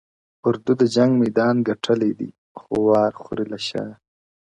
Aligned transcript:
اردو 0.47 0.71
د 0.81 0.83
جنگ 0.95 1.11
میدان 1.23 1.55
گټلی 1.67 2.11
دی!! 2.19 2.29
خو 2.59 2.73
وار 2.87 3.13
خوري 3.21 3.45
له 3.51 3.59
شا!! 3.67 3.85